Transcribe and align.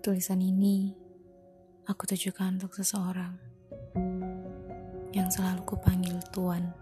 Tulisan 0.00 0.40
ini 0.40 0.96
aku 1.84 2.08
tujukan 2.08 2.56
untuk 2.56 2.72
seseorang 2.72 3.36
yang 5.12 5.28
selalu 5.28 5.60
kupanggil 5.68 6.16
Tuan. 6.32 6.72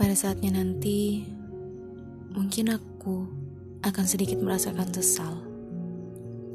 Pada 0.00 0.16
saatnya 0.16 0.56
nanti, 0.56 1.28
mungkin 2.32 2.72
aku 2.72 3.28
akan 3.84 4.08
sedikit 4.08 4.40
merasakan 4.40 4.88
sesal, 4.88 5.36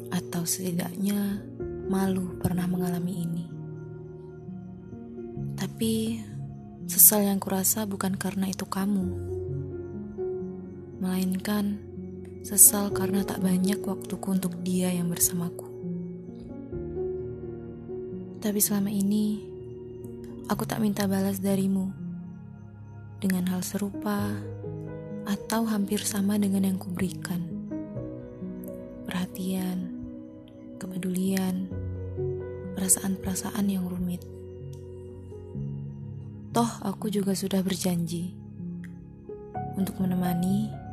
atau 0.10 0.42
setidaknya 0.42 1.46
malu 1.86 2.34
pernah 2.42 2.66
mengalami 2.66 3.30
ini. 3.30 3.46
Tapi 5.54 6.18
sesal 6.90 7.30
yang 7.30 7.38
kurasa 7.38 7.86
bukan 7.86 8.18
karena 8.18 8.50
itu 8.50 8.66
kamu, 8.66 9.06
melainkan 10.98 11.94
Sesal 12.46 12.94
karena 12.94 13.26
tak 13.26 13.42
banyak 13.42 13.82
waktuku 13.82 14.38
untuk 14.38 14.54
dia 14.62 14.94
yang 14.94 15.10
bersamaku. 15.10 15.66
Tapi 18.38 18.62
selama 18.62 18.94
ini, 18.94 19.42
aku 20.46 20.62
tak 20.70 20.78
minta 20.78 21.10
balas 21.10 21.42
darimu 21.42 21.90
dengan 23.18 23.50
hal 23.50 23.66
serupa 23.66 24.30
atau 25.26 25.66
hampir 25.66 26.06
sama 26.06 26.38
dengan 26.38 26.70
yang 26.70 26.78
kuberikan. 26.78 27.42
Perhatian, 29.10 29.90
kepedulian, 30.78 31.66
perasaan-perasaan 32.78 33.66
yang 33.74 33.90
rumit. 33.90 34.22
Toh 36.54 36.70
aku 36.86 37.10
juga 37.10 37.34
sudah 37.34 37.66
berjanji 37.66 38.38
untuk 39.82 39.98
menemani 39.98 40.85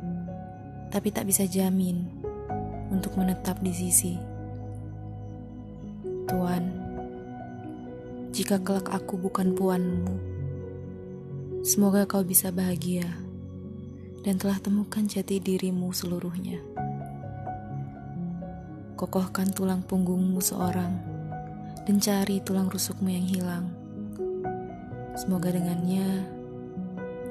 tapi 0.93 1.09
tak 1.09 1.25
bisa 1.25 1.49
jamin 1.49 2.05
untuk 2.93 3.17
menetap 3.17 3.57
di 3.65 3.73
sisi. 3.73 4.13
Tuan, 6.29 6.69
jika 8.29 8.61
kelak 8.61 8.93
aku 8.93 9.17
bukan 9.17 9.57
puanmu, 9.57 10.13
semoga 11.65 12.05
kau 12.05 12.21
bisa 12.21 12.53
bahagia 12.53 13.09
dan 14.21 14.37
telah 14.37 14.61
temukan 14.61 15.01
jati 15.01 15.41
dirimu 15.41 15.89
seluruhnya. 15.89 16.61
Kokohkan 18.93 19.49
tulang 19.49 19.81
punggungmu 19.81 20.37
seorang 20.37 20.93
dan 21.89 21.97
cari 21.97 22.37
tulang 22.45 22.69
rusukmu 22.69 23.09
yang 23.09 23.25
hilang. 23.25 23.65
Semoga 25.17 25.49
dengannya 25.49 26.21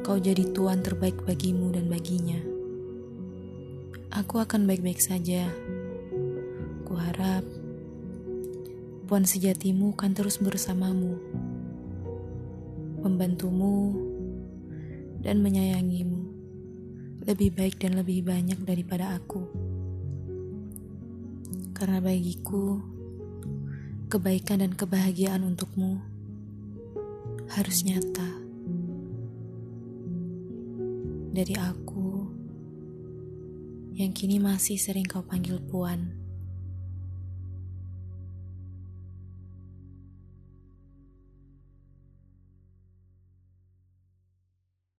kau 0.03 0.19
jadi 0.19 0.51
tuan 0.51 0.83
terbaik 0.83 1.23
bagimu 1.23 1.71
dan 1.71 1.87
baginya. 1.87 2.62
Aku 4.13 4.45
akan 4.45 4.69
baik-baik 4.69 5.01
saja. 5.01 5.49
Kuharap 6.85 7.49
puan 9.09 9.25
sejatimu 9.25 9.97
kan 9.97 10.13
terus 10.13 10.37
bersamamu, 10.37 11.17
membantumu, 13.01 13.97
dan 15.25 15.41
menyayangimu 15.41 16.29
lebih 17.25 17.57
baik 17.57 17.81
dan 17.81 17.97
lebih 17.97 18.21
banyak 18.21 18.61
daripada 18.69 19.17
aku. 19.17 19.49
Karena 21.73 22.05
bagiku, 22.05 22.85
kebaikan 24.13 24.61
dan 24.61 24.77
kebahagiaan 24.77 25.41
untukmu 25.41 26.05
harus 27.53 27.81
nyata. 27.85 28.29
Dari 31.33 31.57
aku, 31.57 31.92
yang 33.93 34.17
kini 34.17 34.41
masih 34.41 34.81
sering 34.81 35.05
kau 35.05 35.21
panggil 35.21 35.61
Puan. 35.69 36.22